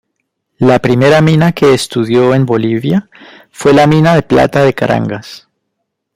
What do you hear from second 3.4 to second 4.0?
fue la